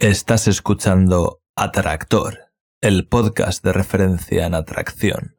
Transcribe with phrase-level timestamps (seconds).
[0.00, 5.36] Estás escuchando Atractor, el podcast de referencia en atracción,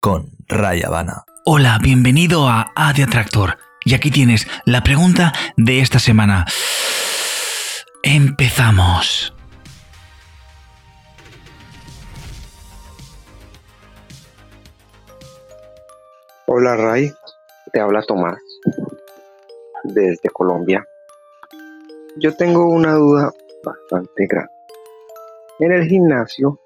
[0.00, 1.22] con Ray Habana.
[1.44, 3.58] Hola, bienvenido a A de Atractor.
[3.84, 6.44] Y aquí tienes la pregunta de esta semana.
[8.02, 9.32] Empezamos.
[16.48, 17.12] Hola Ray,
[17.72, 18.40] te habla Tomás
[19.84, 20.84] desde Colombia.
[22.16, 23.30] Yo tengo una duda
[23.64, 24.52] bastante grande.
[25.58, 26.60] En el gimnasio,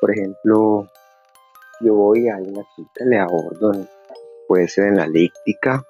[0.00, 0.86] por ejemplo,
[1.80, 3.72] yo voy a una chica, le abordo,
[4.48, 5.84] puede ser en la elíptica,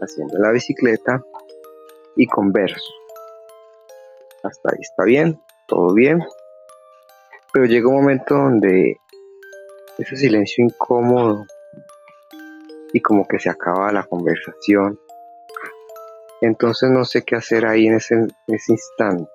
[0.00, 1.22] haciendo la bicicleta
[2.16, 2.92] y converso.
[4.42, 6.24] Hasta ahí está bien, todo bien.
[7.52, 8.96] Pero llega un momento donde
[9.98, 11.44] ese silencio incómodo
[12.92, 14.98] y como que se acaba la conversación.
[16.40, 18.14] Entonces no sé qué hacer ahí en ese,
[18.68, 19.30] instante.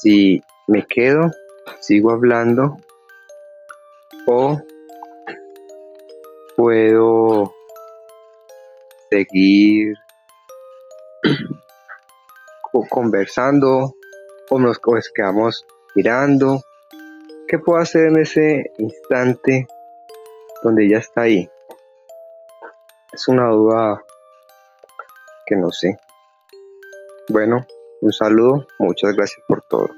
[0.00, 1.30] Si me quedo,
[1.80, 2.76] sigo hablando
[4.26, 4.60] o
[6.56, 7.54] puedo
[9.10, 9.94] seguir
[12.90, 13.94] conversando
[14.50, 14.78] o nos
[15.14, 16.60] quedamos mirando.
[17.48, 19.66] ¿Qué puedo hacer en ese instante
[20.62, 21.48] donde ya está ahí?
[23.12, 24.04] Es una duda
[25.56, 25.96] no sé.
[27.28, 27.66] Bueno,
[28.00, 29.90] un saludo, muchas gracias por todo.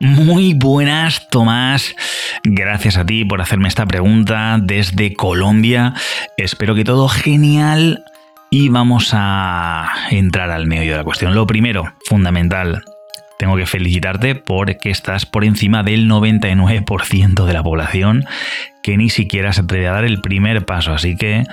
[0.00, 1.94] Muy buenas, Tomás.
[2.42, 5.92] Gracias a ti por hacerme esta pregunta desde Colombia.
[6.38, 8.02] Espero que todo genial.
[8.50, 11.34] Y vamos a entrar al medio de la cuestión.
[11.34, 12.82] Lo primero, fundamental,
[13.38, 18.24] tengo que felicitarte porque estás por encima del 99% de la población
[18.82, 20.92] que ni siquiera se atreve a dar el primer paso.
[20.92, 21.44] Así que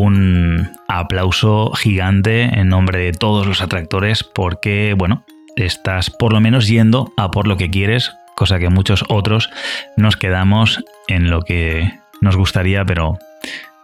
[0.00, 5.24] un aplauso gigante en nombre de todos los atractores porque, bueno,
[5.56, 9.50] estás por lo menos yendo a por lo que quieres, cosa que muchos otros
[9.96, 13.18] nos quedamos en lo que nos gustaría, pero,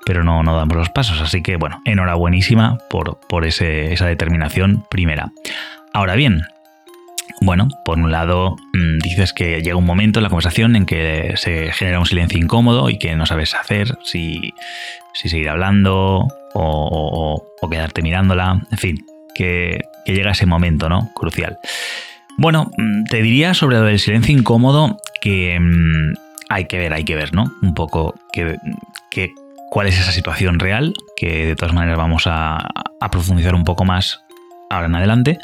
[0.05, 1.21] pero no, no damos los pasos.
[1.21, 5.31] Así que, bueno, enhorabuenísima por, por esa determinación primera.
[5.93, 6.43] Ahora bien,
[7.41, 11.33] bueno, por un lado mm, dices que llega un momento en la conversación en que
[11.37, 14.53] se genera un silencio incómodo y que no sabes hacer, si,
[15.15, 21.11] seguir hablando o, quedarte mirándola, en fin, que, llega ese momento, ¿no?
[21.15, 21.59] Crucial.
[22.37, 26.15] Bueno, mm, te diría sobre del silencio incómodo que mm,
[26.49, 27.45] hay que ver, hay que ver, ¿no?
[27.63, 28.59] Un poco que,
[29.71, 32.69] cuál es esa situación real, que de todas maneras vamos a
[33.11, 34.25] profundizar un poco más
[34.69, 35.39] ahora en adelante.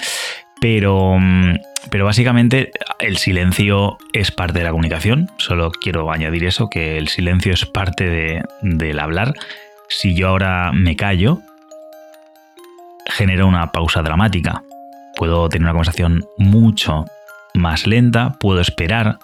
[0.61, 1.57] Pero, mm,
[1.91, 5.29] pero básicamente el silencio es parte de la comunicación.
[5.39, 9.35] Solo quiero añadir eso, que el silencio es parte del hablar.
[9.89, 11.41] Si yo ahora me callo,
[13.07, 14.63] genera una pausa dramática.
[15.17, 17.05] Puedo tener una conversación mucho
[17.55, 19.19] más lenta, puedo esperar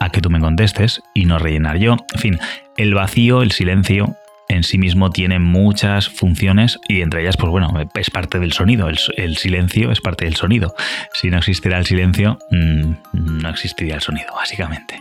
[0.00, 1.96] a que tú me contestes y no rellenar yo.
[2.14, 2.38] En fin,
[2.76, 4.16] el vacío, el silencio,
[4.48, 8.88] en sí mismo tiene muchas funciones y entre ellas, pues bueno, es parte del sonido.
[8.88, 10.74] El, silencio es parte del sonido.
[11.12, 14.98] Si no existiera el silencio, mm, no existiría el sonido, básicamente.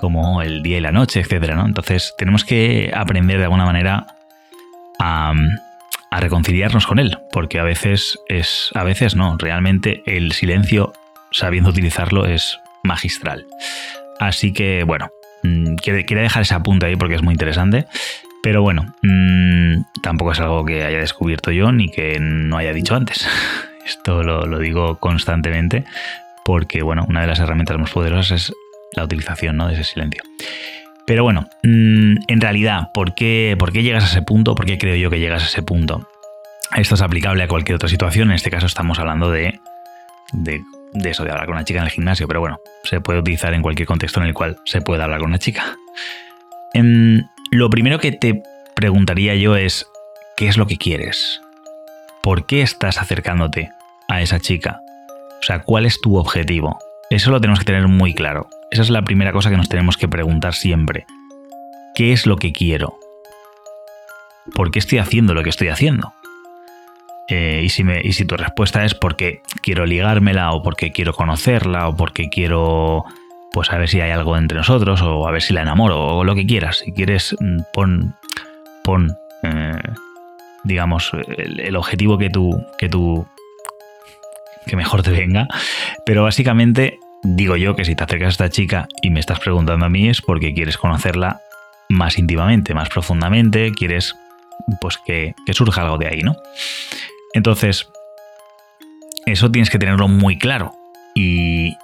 [0.00, 1.66] Como el día y la noche, etcétera, ¿no?
[1.66, 4.06] Entonces tenemos que aprender de alguna manera
[4.98, 5.34] a,
[6.10, 10.92] reconciliarnos con él, porque a veces es, a veces no, realmente el silencio,
[11.30, 13.46] sabiendo utilizarlo, es magistral.
[14.18, 15.10] Así que, bueno,
[15.42, 17.86] mm, quería dejar ese apunte ahí porque es muy interesante.
[18.42, 22.94] Pero bueno, mmm, tampoco es algo que haya descubierto yo ni que no haya dicho
[22.94, 23.26] antes.
[23.86, 25.84] Esto lo, lo, digo constantemente
[26.44, 28.52] porque, bueno, una de las herramientas más poderosas es
[28.94, 29.68] la utilización ¿no?
[29.68, 30.22] de ese silencio.
[31.06, 34.54] Pero bueno, mmm, en realidad, ¿por qué, ¿por qué llegas a ese punto?
[34.54, 36.06] ¿Por qué creo yo que llegas a ese punto?
[36.76, 38.28] Esto es aplicable a cualquier otra situación.
[38.28, 39.58] En este caso estamos hablando de,
[40.32, 40.60] de,
[40.92, 42.28] de eso, de hablar con una chica en el gimnasio.
[42.28, 45.30] Pero bueno, se puede utilizar en cualquier contexto en el cual se pueda hablar con
[45.30, 45.64] una chica.
[46.74, 48.42] En, lo primero que te
[48.74, 49.86] preguntaría yo es,
[50.36, 51.40] ¿qué es lo que quieres?
[52.22, 53.70] ¿Por qué estás acercándote
[54.08, 54.80] a esa chica?
[55.40, 56.78] O sea, ¿cuál es tu objetivo?
[57.10, 58.48] Eso lo tenemos que tener muy claro.
[58.70, 61.06] Esa es la primera cosa que nos tenemos que preguntar siempre.
[61.94, 62.98] ¿Qué es lo que quiero?
[64.54, 66.12] ¿Por qué estoy haciendo lo que estoy haciendo?
[67.28, 71.88] Eh, y, si y si tu respuesta es porque quiero ligármela o porque quiero conocerla
[71.88, 73.04] o porque quiero
[73.52, 76.24] pues a ver si hay algo entre nosotros o a ver si la enamoro o
[76.24, 76.78] lo que quieras.
[76.78, 78.14] Si quieres, mm, pon,
[78.84, 79.82] pon eh,
[80.64, 83.26] digamos, el, objetivo que tú, que tú,
[84.66, 85.48] que mejor te venga.
[86.04, 89.86] Pero básicamente digo yo que si te acercas a esta chica y me estás preguntando
[89.86, 91.40] a mí es porque quieres conocerla
[91.88, 94.14] más íntimamente, más profundamente, quieres
[94.80, 96.36] pues que, que surja algo de ahí, ¿no?
[97.34, 97.88] Entonces,
[99.26, 100.74] eso tienes que tenerlo muy claro.
[101.14, 101.76] Y,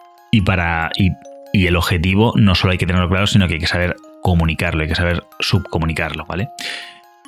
[0.45, 0.91] para.
[0.97, 1.11] Y,
[1.55, 4.83] y, el objetivo no solo hay que tenerlo claro, sino que hay que saber comunicarlo,
[4.83, 6.49] hay que saber subcomunicarlo, ¿vale?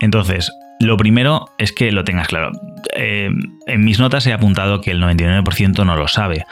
[0.01, 2.51] Entonces, lo primero es que lo tengas claro.
[2.95, 3.31] Eh,
[3.67, 6.45] en mis notas he apuntado que el 99% no lo sabe.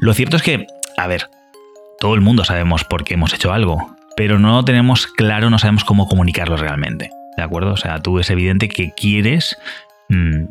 [0.00, 1.28] Lo cierto es que, a ver,
[2.00, 5.84] todo el mundo sabemos por qué hemos hecho algo, pero no tenemos claro, no sabemos
[5.84, 7.10] cómo comunicarlo realmente.
[7.36, 7.72] ¿De acuerdo?
[7.72, 9.58] O sea, tú es evidente que quieres
[10.08, 10.44] mm,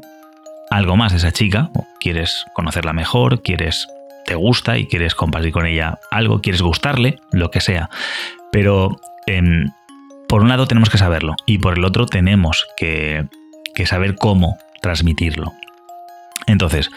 [0.70, 3.88] algo más de esa chica, quieres conocerla mejor, quieres,
[4.26, 7.90] te gusta y quieres compartir con ella algo, quieres gustarle, lo que sea.
[8.52, 9.70] Pero em,
[10.28, 13.26] por un lado tenemos que saberlo y por el otro tenemos que,
[13.86, 15.54] saber cómo transmitirlo.
[16.48, 16.90] Entonces,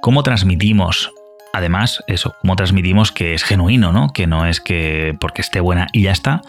[0.00, 1.10] ¿cómo transmitimos
[1.52, 4.08] además, eso, cómo transmitimos que es genuino, ¿no?
[4.12, 6.42] Que no es que porque esté buena y ya está,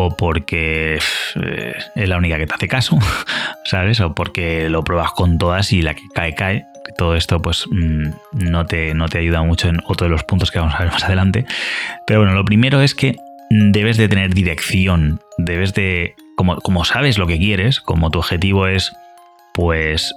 [0.00, 1.00] o porque
[1.42, 2.98] eh, es la única que te hace caso,
[3.64, 4.00] ¿sabes?
[4.00, 6.67] O porque lo pruebas con todas y la que cae, cae.
[6.96, 10.50] Todo esto, pues, mm, no, te, no te ayuda mucho en otro de los puntos
[10.50, 11.46] que vamos a ver más adelante.
[12.06, 13.16] Pero bueno, lo primero es que
[13.50, 18.66] debes de tener dirección, debes de, como, como sabes lo que quieres, como tu objetivo
[18.66, 18.92] es,
[19.54, 20.14] pues,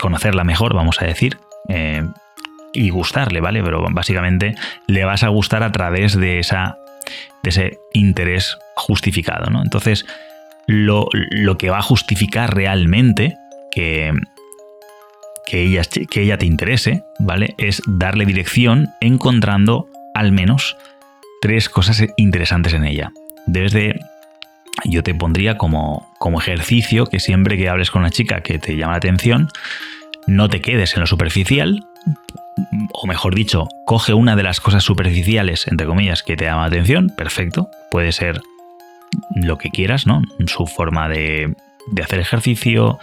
[0.00, 1.38] conocerla mejor, vamos a decir,
[1.68, 2.02] eh,
[2.72, 3.62] y gustarle, ¿vale?
[3.62, 4.54] Pero básicamente
[4.86, 6.78] le vas a gustar a través de, esa,
[7.42, 9.62] de ese interés justificado, ¿no?
[9.62, 10.06] Entonces,
[10.66, 13.36] lo, lo que va a justificar realmente
[13.70, 14.12] que,
[15.52, 17.54] que, ella, que ella te interese, ¿vale?
[17.58, 20.78] Es darle dirección encontrando al menos
[21.42, 23.12] tres cosas interesantes en ella.
[23.44, 24.00] Debes de
[24.86, 28.78] yo te pondría como, como ejercicio que siempre que hables con una chica que te
[28.78, 29.48] llama la atención,
[30.26, 31.84] no te quedes en lo superficial,
[32.94, 36.68] o mejor dicho, coge una de las cosas superficiales, entre comillas, que te llama la
[36.68, 38.40] atención, perfecto, puede ser
[39.34, 40.22] lo que quieras, ¿no?
[40.46, 41.54] Su forma de,
[41.88, 42.98] de hacer ejercicio,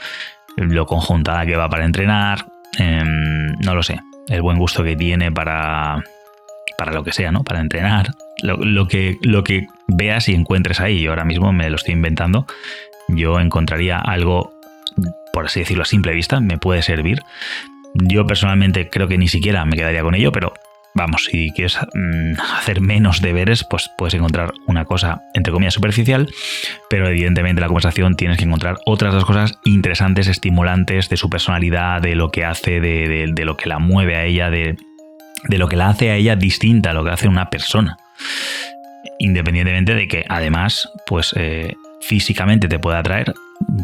[0.68, 2.46] lo conjuntada que va para entrenar,
[2.78, 6.04] em, no lo sé, el buen gusto que tiene para,
[6.78, 7.44] para lo que sea, ¿no?
[7.44, 11.02] Para entrenar, lo, que, lo que veas y encuentres ahí.
[11.02, 12.46] Yo ahora mismo me lo estoy inventando.
[13.08, 14.54] Yo encontraría algo,
[15.34, 17.22] por así decirlo, a simple vista, me puede servir.
[17.96, 20.54] Yo personalmente creo que ni siquiera me quedaría con ello, pero
[20.94, 26.28] vamos, si quieres mm, hacer menos deberes, pues puedes encontrar una cosa, entre comillas, superficial,
[26.90, 31.30] pero evidentemente en la conversación tienes que encontrar otras dos cosas interesantes, estimulantes de su
[31.30, 34.78] personalidad, de lo que hace, de, lo que la mueve a ella, de,
[35.50, 37.98] lo que la hace a ella distinta a lo que hace una persona.
[39.20, 43.34] Independientemente de que además, pues eh, físicamente te pueda atraer,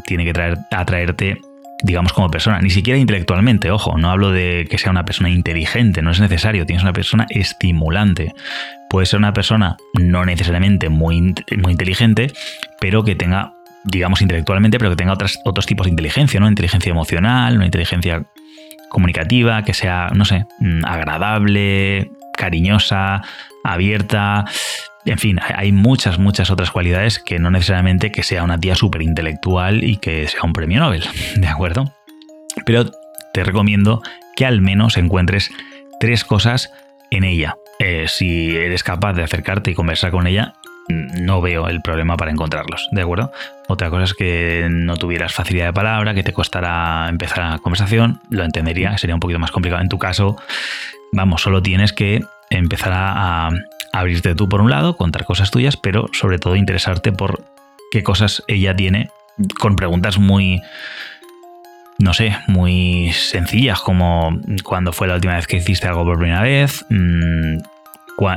[0.05, 1.39] tiene que traer, atraerte
[1.83, 6.01] digamos, como persona, ni siquiera intelectualmente, ojo, no hablo de que sea una persona inteligente,
[6.01, 8.33] no es necesario, tienes una persona estimulante.
[8.89, 12.31] Puede ser una persona no necesariamente muy, muy inteligente,
[12.80, 16.48] pero que tenga, digamos, intelectualmente, pero que tenga otras, otros tipos de inteligencia, ¿no?
[16.48, 18.24] Inteligencia emocional, una inteligencia
[18.89, 23.21] comunicativa, que sea, no sé, mm, agradable, cariñosa,
[23.63, 24.45] abierta,
[25.05, 29.03] en fin, hay muchas, muchas otras cualidades que no necesariamente que sea una tía súper
[29.03, 31.03] intelectual y que sea un premio Nobel,
[31.35, 31.93] ¿de acuerdo?
[32.65, 32.91] Pero
[33.33, 34.01] te recomiendo
[34.35, 35.51] que al menos encuentres
[35.99, 36.71] tres cosas
[37.11, 37.57] en ella.
[37.79, 40.53] Eh, si eres capaz de acercarte y conversar con ella,
[40.88, 43.31] no veo el problema para encontrarlos, ¿de acuerdo?
[43.67, 48.21] Otra cosa es que no tuvieras facilidad de palabra, que te costara empezar la conversación,
[48.29, 50.38] lo entendería, sería un poquito más complicado en tu caso.
[51.15, 53.50] Vamos, solo tienes que empezar a,
[53.93, 57.45] abrirte tú por un lado, contar cosas tuyas, pero sobre todo interesarte por
[57.89, 59.10] qué cosas ella tiene
[59.57, 60.62] con preguntas muy,
[61.98, 66.41] no sé, muy sencillas, como cuándo fue la última vez que hiciste algo por primera
[66.41, 67.60] vez, mm,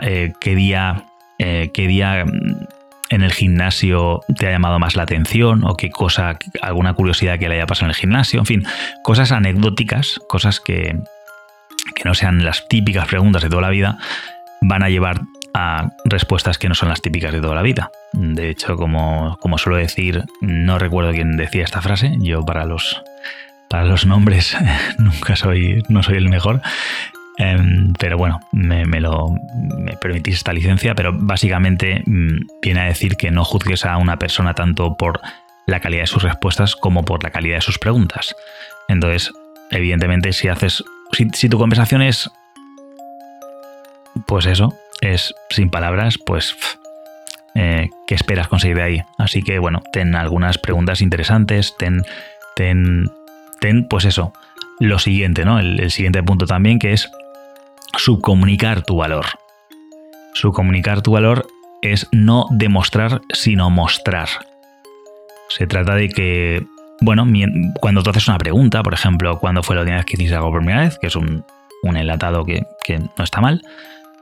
[0.02, 1.06] eh, qué día,
[1.40, 2.66] eh, qué día mm,
[3.10, 7.48] en el gimnasio te ha llamado más la atención o qué cosa, alguna curiosidad que
[7.48, 8.64] le haya pasado en el gimnasio, en fin,
[9.02, 10.96] cosas anecdóticas, cosas que,
[11.98, 13.98] que no sean las típicas preguntas de toda la vida,
[14.60, 15.20] van a llevar
[15.54, 17.90] a respuestas que no son las típicas de toda la vida.
[18.12, 23.02] De hecho, como, como suelo decir, no recuerdo quién decía esta frase, yo para los,
[23.68, 24.56] para los nombres
[24.98, 26.62] nunca soy, no soy el mejor.
[27.38, 29.28] Em, pero bueno, me, lo
[29.78, 34.18] me permitís esta licencia, pero básicamente mm, viene a decir que no juzgues a una
[34.18, 35.20] persona tanto por
[35.66, 38.34] la calidad de sus respuestas como por la calidad de sus preguntas.
[38.88, 39.32] Entonces,
[39.70, 40.82] evidentemente, si haces.
[41.12, 42.30] Si tu conversación es.
[44.26, 46.56] Pues eso, es sin palabras, pues
[47.54, 49.02] eh, ¿qué esperas conseguir de ahí?
[49.16, 52.02] Así que bueno, ten algunas preguntas interesantes, ten,
[52.56, 53.10] ten,
[53.60, 54.32] ten pues eso,
[54.80, 55.58] lo siguiente, ¿no?
[55.58, 57.10] El, siguiente punto también que es
[57.96, 59.26] subcomunicar tu valor.
[60.34, 61.46] Subcomunicar tu valor
[61.82, 64.28] es no demostrar, sino mostrar.
[65.48, 66.64] Se trata de que,
[67.00, 67.26] bueno,
[67.80, 70.50] cuando tú haces una pregunta, por ejemplo, ¿cuándo fue la última vez que hiciste algo
[70.50, 70.98] por primera vez?
[70.98, 71.44] Que es un,
[71.82, 73.62] un enlatado que, que no está mal,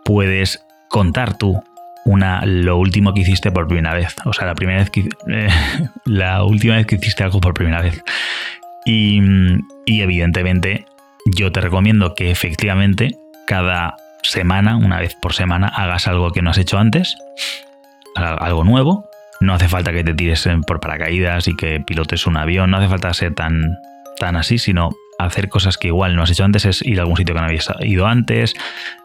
[0.05, 1.63] puedes contar tú
[2.07, 4.15] una, lo último que hiciste por primera vez.
[4.25, 5.09] O sea, la primera vez que
[6.05, 8.03] la última vez que hiciste algo por primera vez.
[8.85, 9.21] Y,
[9.87, 10.87] evidentemente,
[11.35, 16.51] yo te recomiendo que efectivamente cada semana, una vez por semana, hagas algo que no
[16.51, 17.17] has hecho antes,
[18.15, 19.06] algo nuevo.
[19.41, 22.89] No hace falta que te tires por paracaídas y que pilotes un avión, no hace
[22.89, 23.77] falta ser tan,
[24.19, 27.17] tan así, sino hacer cosas que igual no has hecho antes, es ir a algún
[27.17, 28.55] sitio que no habías ido antes,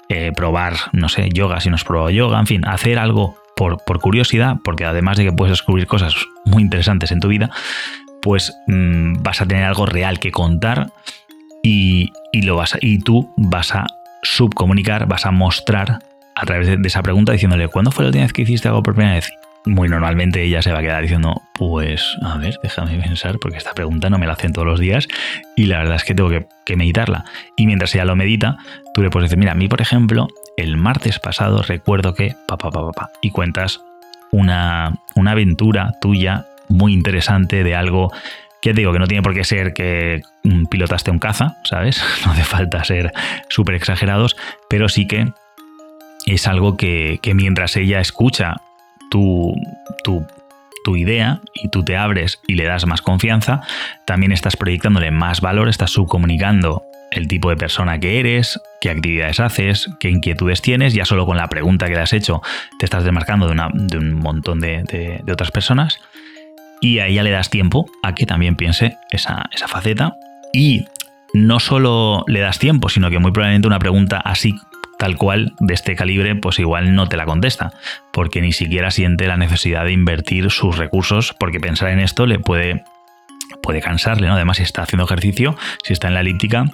[0.09, 3.83] eh, probar, no sé, yoga si no has probado yoga, en fin, hacer algo por,
[3.85, 7.49] por, curiosidad, porque además de que puedes descubrir cosas muy interesantes en tu vida,
[8.21, 10.91] pues mmm, vas a tener algo real que contar
[11.63, 13.87] y, y, lo vas a, y tú vas a
[14.23, 15.99] subcomunicar, vas a mostrar
[16.35, 18.83] a través de, de esa pregunta diciéndole, ¿cuándo fue la última vez que hiciste algo
[18.83, 19.31] por primera vez?
[19.65, 23.73] Muy normalmente ella se va a quedar diciendo, pues a ver, déjame pensar, porque esta
[23.73, 25.07] pregunta no me la hacen todos los días
[25.55, 27.25] y la verdad es que tengo que, meditarla.
[27.57, 28.57] Y mientras ella lo medita,
[28.93, 32.71] tú le puedes decir, mira, a mí por ejemplo, el martes pasado recuerdo que, papá,
[32.71, 33.81] papá, papá, y cuentas
[34.31, 38.09] una, una aventura tuya muy interesante de algo
[38.61, 40.21] que te digo que no tiene por qué ser que
[40.69, 42.01] pilotaste un caza, ¿sabes?
[42.25, 43.11] No hace falta ser
[43.49, 44.37] súper exagerados,
[44.69, 45.33] pero sí que
[46.25, 48.61] es algo que, que mientras ella escucha
[49.11, 49.53] tu,
[50.03, 50.25] tu,
[50.95, 53.61] idea y tú te abres y le das más confianza,
[54.05, 59.39] también estás proyectándole más valor, estás subcomunicando el tipo de persona que eres, qué actividades
[59.39, 62.41] haces, qué inquietudes tienes, ya solo con la pregunta que le has hecho
[62.77, 65.99] te estás desmarcando de, una, de un montón de, de, de, otras personas
[66.81, 70.15] y a ella le das tiempo a que también piense esa, esa faceta
[70.51, 70.85] y
[71.33, 74.55] no solo le das tiempo, sino que muy probablemente una pregunta así
[75.01, 77.73] tal cual de este calibre, pues igual no te la contesta,
[78.13, 82.37] porque ni siquiera siente la necesidad de invertir sus recursos, porque pensar en esto le
[82.37, 82.83] puede,
[83.63, 84.35] puede cansarle, ¿no?
[84.35, 86.65] Además, si está haciendo ejercicio, si está en la elíptica,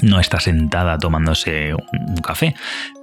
[0.00, 2.54] no está sentada tomándose un café,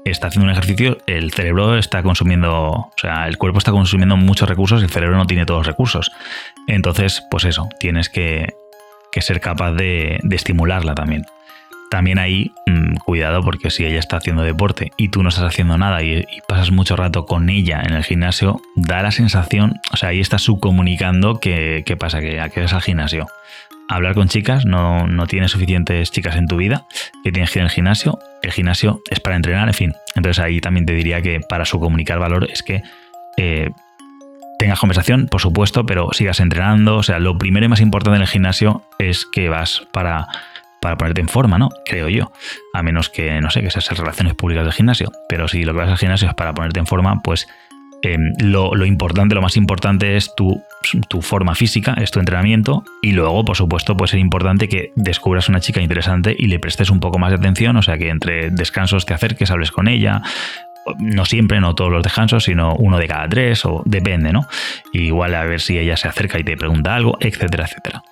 [0.05, 4.49] está haciendo un ejercicio, el cerebro está consumiendo, o sea, el cuerpo está consumiendo muchos
[4.49, 6.11] recursos, el cerebro no tiene todos los recursos.
[6.65, 8.55] Entonces, pues eso, tienes que,
[9.11, 11.27] que ser capaz de, de estimularla también
[11.89, 15.77] también ahí mmm, cuidado porque si ella está haciendo deporte y tú no estás haciendo
[15.77, 20.09] nada y, pasas mucho rato con ella en el gimnasio, da la sensación, o sea,
[20.09, 23.27] ahí estás subcomunicando que, qué pasa, que, que vas al gimnasio.
[23.89, 26.85] Hablar con chicas, no, no tienes suficientes chicas en tu vida,
[27.23, 29.93] que tienes que ir al gimnasio, el gimnasio es para entrenar, en fin.
[30.15, 32.83] Entonces ahí también te diría que para subcomunicar valor es que
[33.37, 33.69] eh,
[34.57, 36.97] tengas conversación, por supuesto, pero sigas entrenando.
[36.97, 40.27] O sea, lo primero y más importante en el gimnasio es que vas para
[40.87, 41.69] para ponerte en forma, ¿no?
[41.85, 42.31] Creo yo.
[42.73, 45.11] A menos que, no sé, que seas relaciones públicas del gimnasio.
[45.27, 47.45] Pero si lo que vas al gimnasio es para ponerte en forma, pues
[48.03, 50.63] eh, lo, importante, lo más importante es tu,
[51.09, 52.85] tu, forma física, es tu entrenamiento.
[53.01, 56.89] Y luego, por supuesto, puede ser importante que descubras una chica interesante y le prestes
[56.89, 57.75] un poco más de atención.
[57.75, 60.21] O sea, que entre descansos te acerques, hables con ella.
[60.99, 64.47] No siempre, no todos los descansos, sino uno de cada tres, o depende, ¿no?
[64.93, 68.03] Igual a ver si ella se acerca y te pregunta algo, etcétera, etcétera.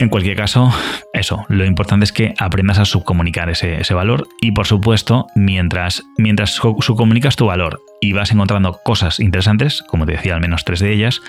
[0.00, 0.72] En cualquier caso,
[1.12, 6.52] eso, lo importante es que aprendas a subcomunicar ese, valor y por supuesto, mientras, mientras
[6.52, 10.92] subcomunicas tu valor y vas encontrando cosas interesantes, como te decía, al menos tres de
[10.92, 11.20] ellas,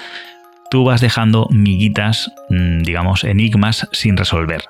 [0.70, 4.62] tú vas dejando miguitas, mm, digamos, enigmas sin resolver.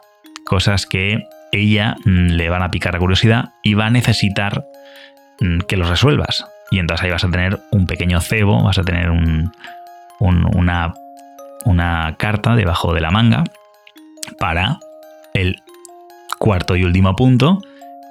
[0.46, 1.20] Cosas que
[1.52, 4.66] ella mm, le van a picar la curiosidad y va a necesitar
[5.42, 6.46] mm, que los resuelvas.
[6.72, 9.52] Y entonces ahí vas a tener un pequeño cebo, vas a tener un,
[10.20, 10.94] una,
[11.66, 13.44] una carta debajo de la manga
[14.38, 14.80] para
[15.34, 15.62] el
[16.38, 17.62] cuarto y último punto,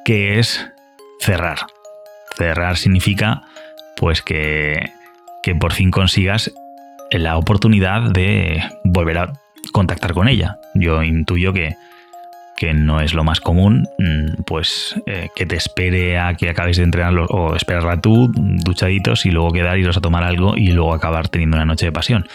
[0.04, 0.66] que es
[1.20, 1.58] cerrar.
[2.36, 3.42] Cerrar significa
[3.96, 4.92] pues que,
[5.42, 6.52] que por fin consigas
[7.10, 9.32] la oportunidad de volver a
[9.72, 10.58] contactar con ella.
[10.74, 11.76] Yo intuyo que,
[12.56, 16.76] que no es lo más común, mm, pues eh, que te espere a que acabes
[16.76, 20.92] de entrenarlo o esperarla tú, duchaditos, y luego quedar, iros a tomar algo y luego
[20.92, 22.26] acabar teniendo una noche de pasión.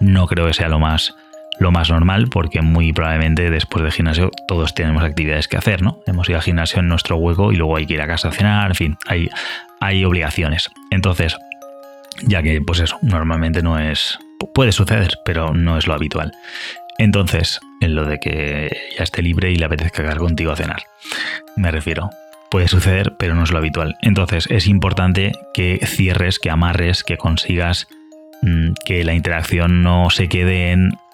[0.00, 1.14] No creo que sea lo más,
[1.58, 6.00] lo más normal porque muy probablemente después del gimnasio todos tenemos actividades que hacer, ¿no?
[6.06, 8.32] Hemos ido al gimnasio en nuestro hueco y luego hay que ir a casa a
[8.32, 9.28] cenar, en fin, hay,
[9.80, 10.70] hay obligaciones.
[10.90, 11.36] Entonces,
[12.22, 14.18] ya que pues eso, normalmente no es...
[14.54, 16.32] Puede suceder, pero no es lo habitual.
[16.96, 20.82] Entonces, en lo de que ya esté libre y le apetezca quedar contigo a cenar.
[21.56, 22.10] Me refiero.
[22.50, 23.96] Puede suceder, pero no es lo habitual.
[24.00, 27.88] Entonces, es importante que cierres, que amarres, que consigas
[28.42, 31.07] mmm, que la interacción no se quede en Mm,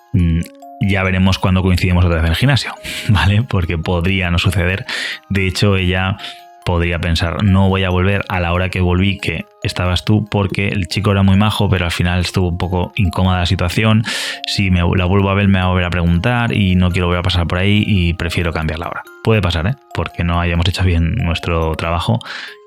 [0.81, 2.75] ya veremos cuando coincidimos otra vez en el gimnasio,
[3.09, 3.43] ¿vale?
[3.43, 4.85] Porque podría no suceder.
[5.29, 6.17] De hecho, ella
[6.65, 10.69] podría pensar, no voy a volver a la hora que volví, que estabas tú, porque
[10.69, 14.03] el chico era muy majo, pero al final estuvo un poco incómoda la situación.
[14.47, 17.07] Si me la vuelvo a ver, me va a volver a preguntar y no quiero
[17.07, 19.03] volver a pasar por ahí y prefiero cambiar la hora.
[19.23, 19.75] puede pasar, ¿eh?
[19.93, 22.19] porque no hayamos hecho bien nuestro trabajo,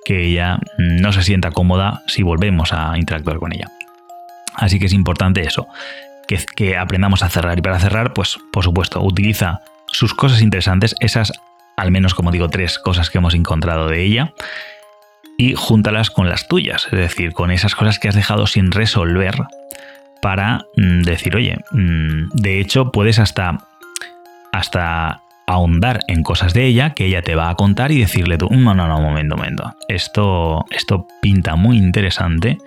[0.05, 3.67] que ella no se sienta cómoda si volvemos a interactuar con ella.
[4.55, 5.67] Así que es importante eso,
[6.27, 7.57] que, aprendamos a cerrar.
[7.57, 11.31] Y para cerrar, pues por supuesto, utiliza sus cosas interesantes, esas
[11.77, 14.34] al menos como digo, tres cosas que hemos encontrado de ella
[15.38, 19.36] y júntalas con las tuyas, es decir, con esas cosas que has dejado sin resolver
[20.22, 23.60] para mm, decir, oye, mm, de hecho puedes hasta,
[24.51, 28.50] hasta ahondar en cosas de ella que ella te va a contar y decirle tú,
[28.50, 32.57] no, no, no, momento, momento, esto, esto pinta muy interesante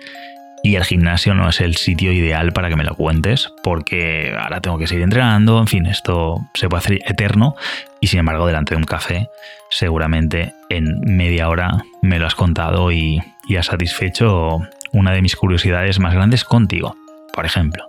[0.63, 4.61] y el gimnasio no es el sitio ideal para que me lo cuentes porque ahora
[4.61, 7.55] tengo que seguir entrenando, en fin, esto se puede hacer eterno
[7.99, 9.29] y sin embargo delante de un café
[9.69, 13.21] seguramente en media hora me lo has contado y,
[13.57, 14.59] has satisfecho
[14.93, 16.95] una de mis curiosidades más grandes contigo,
[17.33, 17.85] por ejemplo.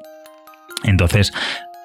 [0.83, 1.33] Entonces,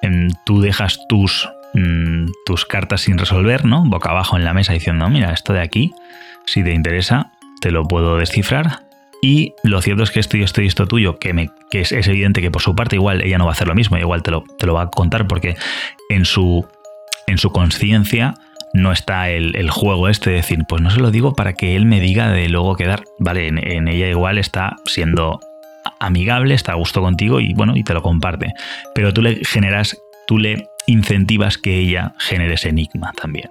[0.02, 3.84] em, tú dejas tus, mm, tus cartas sin resolver, ¿no?
[3.84, 5.92] Boca abajo en la mesa diciendo, mira, esto de aquí,
[6.44, 7.30] si te interesa,
[7.60, 8.87] te lo puedo descifrar
[9.20, 12.40] y lo cierto es que esto y esto y esto tuyo, que, que es, evidente
[12.40, 14.44] que por su parte igual ella no va a hacer lo mismo, igual te lo,
[14.58, 15.56] te lo va a contar porque
[16.08, 16.66] en su,
[17.26, 18.34] en su conciencia
[18.74, 21.86] no está el, juego este de decir, pues no se lo digo para que él
[21.86, 23.04] me diga de luego quedar.
[23.18, 25.40] Vale, en, en, ella igual está siendo
[26.00, 28.52] amigable, está a gusto contigo y bueno, y te lo comparte.
[28.94, 29.96] Pero tú le generas,
[30.26, 33.50] tú le incentivas que ella genere ese enigma también.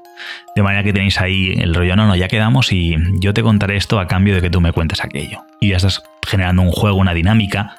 [0.55, 3.77] De manera que tenéis ahí el rollo, no, no, ya quedamos y yo te contaré
[3.77, 5.45] esto a cambio de que tú me cuentes aquello.
[5.61, 7.75] Y ya estás generando un juego, una dinámica,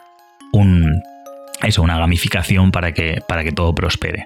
[0.53, 1.03] un,
[1.63, 4.25] eso, una gamificación para que, para que todo prospere.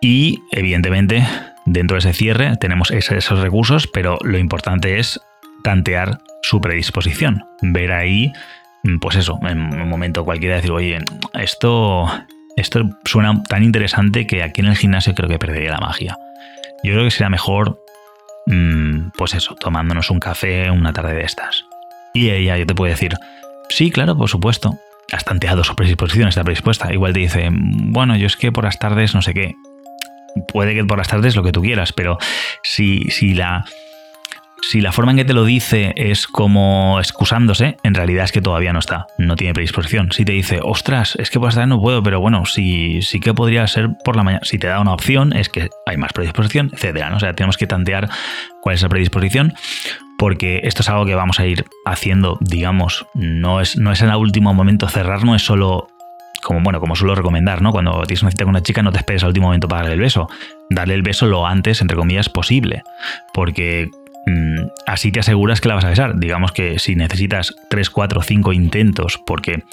[0.00, 1.26] Y evidentemente,
[1.66, 5.20] dentro de ese cierre tenemos esos recursos, pero lo importante es
[5.62, 7.44] tantear su predisposición.
[7.60, 8.32] Ver ahí,
[9.00, 10.98] pues eso, en un momento cualquiera decir, oye,
[11.34, 12.06] esto
[12.56, 16.16] esto suena tan interesante que aquí en el gimnasio creo que perdería la magia.
[16.82, 17.82] Yo creo que sería mejor,
[18.46, 21.64] mm, pues eso, tomándonos un café una tarde de estas.
[22.12, 23.16] Y ella, yo te puedo decir,
[23.68, 24.78] sí, claro, por supuesto.
[25.12, 26.92] Has tanteado su predisposición, está predispuesta.
[26.92, 29.54] Igual te dice, bueno, yo es que por las tardes no sé qué.
[30.48, 32.18] Puede que por las tardes lo que tú quieras, pero
[32.62, 33.64] si, si la
[34.62, 38.40] si la forma en que te lo dice es como excusándose, en realidad es que
[38.40, 40.12] todavía no está, no tiene predisposición.
[40.12, 43.34] Si te dice, ostras, es que por esta no puedo, pero bueno, sí, sí que
[43.34, 44.44] podría ser por la mañana.
[44.44, 47.10] Si te da una opción, es que hay más predisposición, etcétera.
[47.10, 47.16] ¿no?
[47.16, 48.08] O sea, tenemos que tantear
[48.62, 49.52] cuál es la predisposición,
[50.16, 54.10] porque esto es algo que vamos a ir haciendo, digamos, no es, no es en
[54.10, 55.88] el último momento cerrar, no es solo
[56.42, 57.70] como bueno, como suelo recomendar, ¿no?
[57.70, 59.94] Cuando tienes una cita con una chica, no te esperes al último momento para darle
[59.94, 60.28] el beso.
[60.70, 62.82] Darle el beso lo antes, entre comillas, posible.
[63.32, 63.90] Porque
[64.86, 66.18] así te aseguras que la vas a besar.
[66.18, 69.64] Digamos que si necesitas 3, 4, 5 intentos porque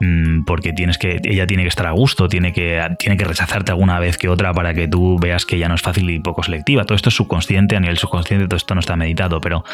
[0.00, 3.72] mm, porque tienes que ella tiene que estar a gusto, tiene que, tiene que rechazarte
[3.72, 6.42] alguna vez que otra para que tú veas que ya no es fácil y poco
[6.42, 6.84] selectiva.
[6.84, 9.64] Todo esto es subconsciente, a nivel subconsciente todo esto no está meditado, pero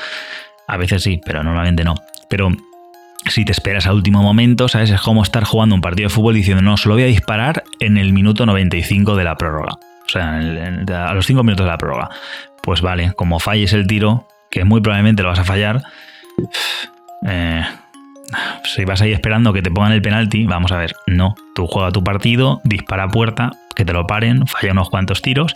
[0.67, 1.95] a veces sí, pero normalmente no.
[2.29, 2.51] Pero
[3.27, 4.91] si te esperas al último momento, ¿sabes?
[4.91, 7.97] Es como estar jugando un partido de fútbol diciendo, no, solo voy a disparar en
[7.97, 9.75] el minuto 95 de la prórroga.
[9.75, 12.11] O sea, a los 5 minutos de la prórroga
[12.67, 15.85] pues vale, como falles el tiro, que muy probablemente lo vas a fallar,
[17.27, 17.65] eh,
[18.65, 21.93] si vas ahí esperando que te pongan el penalti, vamos a ver, no, tú juega
[21.93, 25.55] tu partido, dispara puerta, que te lo paren, falla unos cuantos tiros,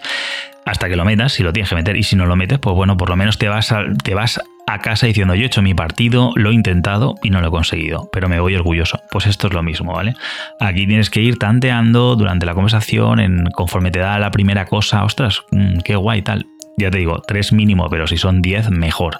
[0.64, 2.76] hasta que lo metas, si lo tienes que meter, y si no lo metes, pues
[2.76, 5.62] bueno, por lo menos te vas a, te vas a casa diciendo, yo he hecho
[5.62, 9.00] mi partido, lo he intentado y no lo he conseguido, pero me voy orgulloso.
[9.10, 10.14] Pues esto es lo mismo, ¿vale?
[10.60, 15.02] Aquí tienes que ir tanteando durante la conversación, en, conforme te da la primera cosa,
[15.02, 19.18] ostras, mm, qué guay tal ya te digo, 3 mínimo, pero si son 10, mejor.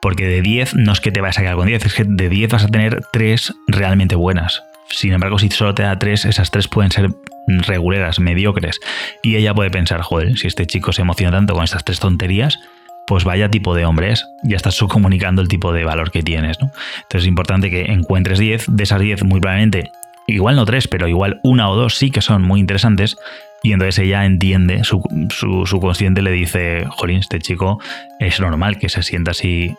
[0.00, 2.28] Porque de 10 no es que te vayas a quedar con 10, es que de
[2.28, 4.62] 10 vas a tener 3 realmente buenas.
[4.90, 7.10] Sin embargo, si solo te da 3, esas 3 pueden ser
[7.46, 8.80] reguleras, mediocres.
[9.22, 12.58] Y ella puede pensar, joder, si este chico se emociona tanto con estas 3 tonterías,
[13.06, 14.26] pues vaya tipo de hombre es.
[14.42, 16.70] Ya estás subcomunicando el tipo de valor que tienes, ¿no?
[17.02, 19.90] Entonces es importante que encuentres 10, de esas 10 muy probablemente,
[20.26, 23.16] igual no 3, pero igual una o dos sí que son muy interesantes
[23.62, 27.78] y entonces ella entiende, su, su, consciente le dice, jolín, este chico
[28.18, 29.76] es normal que se sienta así,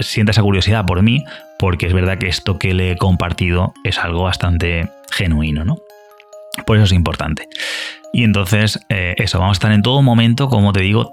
[0.00, 1.24] sienta esa curiosidad por mí,
[1.56, 5.76] porque es verdad que esto que le he compartido es algo bastante genuino, ¿no?
[6.66, 7.48] Por eso es importante.
[8.12, 11.12] Y entonces, eh, eso, vamos a estar en todo momento, como te digo,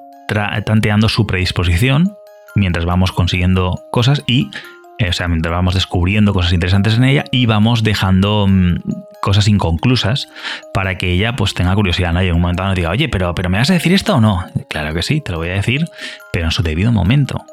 [0.66, 2.18] tanteando su predisposición
[2.56, 4.50] mientras vamos consiguiendo cosas y
[5.00, 8.78] o sea, mientras vamos descubriendo cosas interesantes en ella y vamos dejando mm,
[9.22, 10.28] cosas inconclusas
[10.74, 12.14] para que ella pues tenga curiosidad.
[12.22, 14.22] Y en un momento dado diga, oye, pero, pero ¿me vas a decir esto o
[14.22, 14.46] no?
[14.70, 15.86] Claro que sí, te lo voy a decir,
[16.32, 17.44] pero en su debido momento.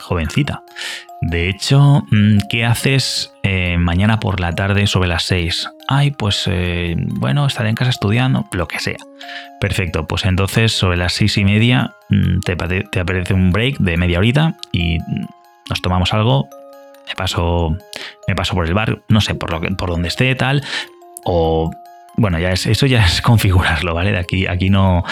[0.00, 0.62] Jovencita.
[1.20, 5.70] De hecho, mm, ¿qué haces eh, mañana por la tarde sobre las 6?
[5.86, 8.98] Ay, pues eh, bueno, estaré en casa estudiando, lo que sea.
[9.60, 12.56] Perfecto, pues entonces sobre las seis y media mm, te,
[12.90, 14.98] te aparece un break de media horita y
[15.68, 16.48] nos tomamos algo,
[17.08, 17.76] me paso,
[18.28, 20.62] me por el bar, no sé, por, lo que, por donde esté, tal,
[21.24, 21.70] o
[22.16, 24.12] bueno, ya es, eso ya es configurarlo, ¿vale?
[24.12, 25.04] De aquí, aquí no,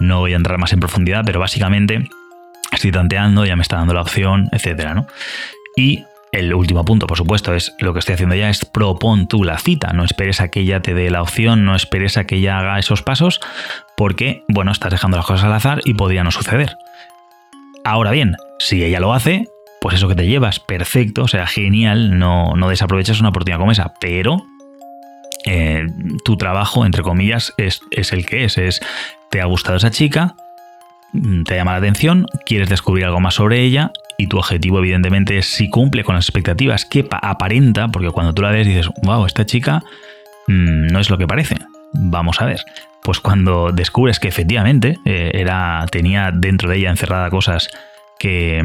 [0.00, 2.08] no voy a entrar más en profundidad, pero básicamente
[2.72, 5.06] estoy tanteando, ya me está dando la opción, etcétera, ¿no?
[5.76, 9.44] Y el último punto, por supuesto, es lo que estoy haciendo ya, es propon tú
[9.44, 9.92] la cita.
[9.92, 12.78] No esperes a que ella te dé la opción, no esperes a que ella haga
[12.78, 13.40] esos pasos,
[13.96, 16.76] porque, bueno, estás dejando las cosas al azar y podría no suceder.
[17.84, 19.46] Ahora bien, si ella lo hace,
[19.86, 23.70] pues eso que te llevas, perfecto, o sea, genial, no, no desaprovechas una oportunidad como
[23.70, 24.44] esa, pero
[25.44, 25.86] eh,
[26.24, 28.80] tu trabajo, entre comillas, es, el que es, es,
[29.30, 30.34] te ha gustado esa chica,
[31.12, 35.38] mm, te llama la atención, quieres descubrir algo más sobre ella y tu objetivo evidentemente
[35.38, 39.24] es si cumple con las expectativas que aparenta, porque cuando tú la ves dices, wow,
[39.24, 39.84] esta chica
[40.48, 41.58] mmm, no es lo que parece.
[41.92, 42.60] Vamos a ver.
[43.04, 47.68] Pues cuando descubres que efectivamente eh, era, tenía dentro de ella encerrada cosas
[48.18, 48.64] que,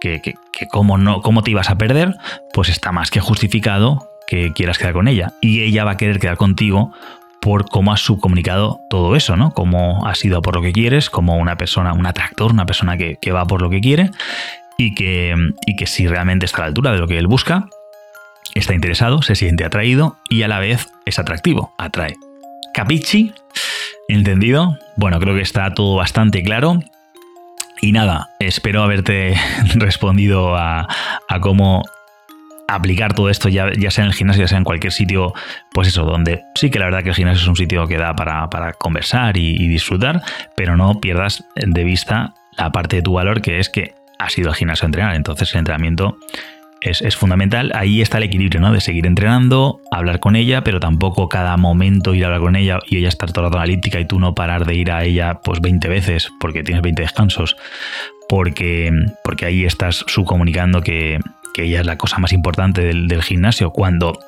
[0.00, 2.16] que, que, que cómo, no, cómo te ibas a perder,
[2.52, 5.32] pues está más que justificado que quieras quedar con ella.
[5.40, 6.92] Y ella va a querer quedar contigo
[7.40, 9.52] por cómo has subcomunicado todo eso, ¿no?
[9.52, 13.32] Cómo has ido por lo que quieres, como una persona, un atractor, una persona que,
[13.32, 14.10] va por lo que quiere
[14.76, 15.34] y que,
[15.66, 17.68] y que si realmente está a la altura de lo que él busca,
[18.54, 22.14] está interesado, se siente atraído y a la vez es atractivo, atrae.
[22.74, 23.32] ¿Capichi?
[24.08, 24.78] ¿Entendido?
[24.96, 26.80] Bueno, creo que está todo bastante claro.
[27.80, 29.34] Y nada, espero haberte
[29.76, 30.88] respondido a,
[31.40, 31.82] cómo
[32.66, 35.32] aplicar todo esto, ya, sea en el gimnasio, ya sea en cualquier sitio,
[35.72, 38.14] pues eso, donde sí que la verdad que el gimnasio es un sitio que da
[38.14, 40.22] para, conversar y, disfrutar,
[40.56, 44.50] pero no pierdas de vista la parte de tu valor que es que has ido
[44.50, 45.14] al gimnasio a entrenar.
[45.14, 46.18] Entonces el entrenamiento
[46.80, 47.72] es, fundamental.
[47.74, 48.72] Ahí está el equilibrio, ¿no?
[48.72, 52.78] De seguir entrenando, hablar con ella, pero tampoco cada momento ir a hablar con ella
[52.86, 55.40] y ella estar todo el rato analítica y tú no parar de ir a ella
[55.42, 57.56] pues 20 veces porque tienes 20 descansos.
[58.28, 58.92] Porque,
[59.24, 61.18] porque ahí estás subcomunicando que,
[61.54, 64.18] que ella es la cosa más importante del, gimnasio, cuando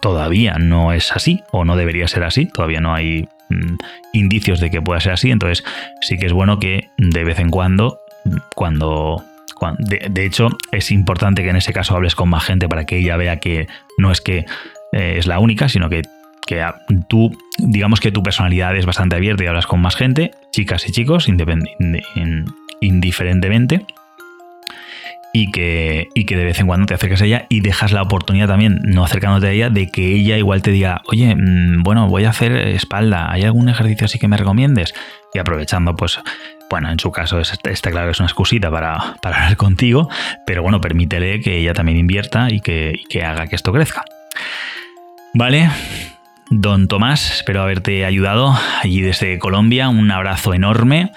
[0.00, 3.76] todavía no es así o no debería ser así, todavía no hay mm,
[4.12, 5.64] indicios de que pueda ser así, entonces
[6.00, 8.00] sí que es bueno que de vez en cuando,
[8.54, 9.24] cuando...
[9.78, 13.16] de, hecho, es importante que en ese caso hables con más gente para que ella
[13.16, 13.68] vea que
[13.98, 14.46] no es que
[14.92, 16.02] eh, es la única, sino que,
[16.46, 16.64] que
[17.08, 20.92] tú, digamos que tu personalidad es bastante abierta y hablas con más gente, chicas y
[20.92, 21.28] chicos,
[22.80, 23.86] indiferentemente
[25.32, 28.02] y que, y que de vez en cuando te acerques a ella y dejas la
[28.02, 32.08] oportunidad también, no acercándote a ella, de que ella igual te diga, oye, mm, bueno,
[32.08, 34.94] voy a hacer espalda, ¿hay algún ejercicio así que me recomiendes?
[35.32, 36.18] Y aprovechando, pues,
[36.70, 40.08] bueno, en su caso está claro que es una excusita para, hablar contigo,
[40.46, 44.04] pero bueno, permítele que ella también invierta y que, y que haga que esto crezca.
[45.34, 45.68] Vale,
[46.52, 49.88] Don Tomás, espero haberte ayudado allí desde Colombia.
[49.88, 51.12] Un abrazo enorme.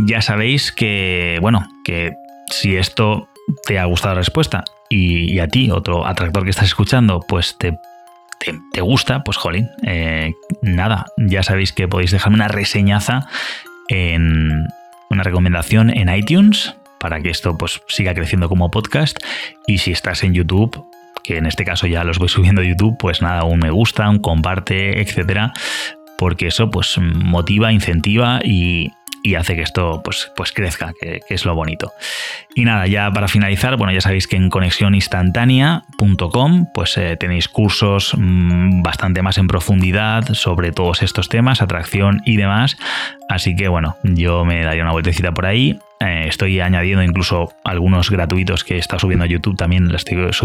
[0.00, 2.14] Ya sabéis que, bueno, que
[2.50, 3.28] si esto
[3.64, 7.78] te ha gustado la respuesta y, a ti, otro atractor que estás escuchando, pues te,
[8.72, 13.28] te, gusta, pues jolín, eh, nada, ya sabéis que podéis dejarme una reseñaza
[13.88, 14.66] en
[15.12, 19.18] una recomendación en iTunes para que esto pues siga creciendo como podcast.
[19.66, 20.84] Y si estás en YouTube
[21.22, 24.08] que en este caso ya los voy subiendo a YouTube, pues nada, un me gusta,
[24.08, 25.52] un comparte, etcétera,
[26.18, 28.90] porque eso pues motiva, incentiva y,
[29.22, 31.92] y hace que esto pues, pues crezca, que, es lo bonito.
[32.54, 38.14] Y nada, ya para finalizar, bueno, ya sabéis que en conexióninstantánea.com pues eh, tenéis cursos
[38.16, 42.76] mm, bastante más en profundidad sobre todos estos temas, atracción y demás.
[43.28, 45.78] Así que bueno, yo me daría una vueltecita por ahí.
[46.00, 50.42] Eh, estoy añadiendo incluso algunos gratuitos que está subiendo a YouTube, también los estoy, los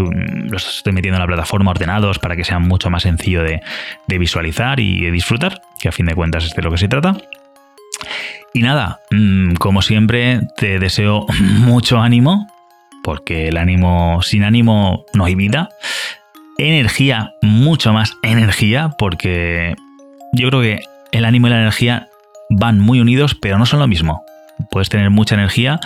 [0.76, 3.60] estoy metiendo en la plataforma ordenados para que sea mucho más sencillo de,
[4.06, 6.86] de visualizar y de disfrutar, que a fin de cuentas es de lo que se
[6.86, 7.16] trata.
[8.52, 12.46] Y nada, mm, como siempre, te deseo mucho ánimo,
[13.04, 15.68] porque el ánimo, sin ánimo no hay vida.
[16.58, 19.76] Energía, mucho más energía, porque
[20.32, 20.80] yo creo que
[21.12, 22.08] el ánimo y la energía
[22.50, 24.22] van muy unidos, pero no son lo mismo.
[24.70, 25.78] Puedes tener mucha energía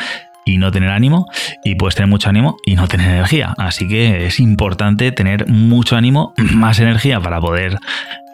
[0.45, 1.27] y no tener ánimo,
[1.65, 3.55] y puedes tener mucho ánimo y no tener energía.
[3.59, 7.79] Así que es importante tener mucho ánimo, más energía para poder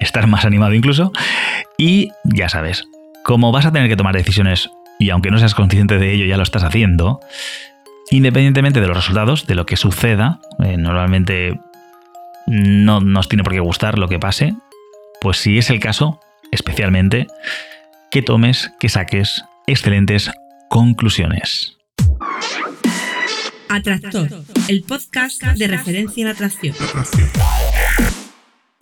[0.01, 1.13] estar más animado incluso.
[1.77, 2.85] Y ya sabes,
[3.29, 6.39] como vas a tener que tomar decisiones y aunque no seas consciente de ello ya
[6.39, 7.21] lo estás haciendo,
[8.11, 11.61] independientemente de los resultados, de lo que suceda, eh, normalmente
[12.47, 14.55] no nos tiene por qué gustar lo que pase,
[15.21, 16.21] pues si es el caso,
[16.53, 17.27] especialmente,
[18.11, 20.31] que tomes, que saques excelentes
[20.71, 21.77] conclusiones.
[23.69, 26.75] Atractor, el podcast de referencia en atracción.